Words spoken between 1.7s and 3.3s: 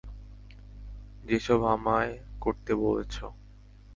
আমায় করতে বলেছো।